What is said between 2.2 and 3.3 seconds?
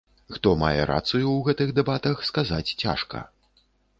сказаць цяжка.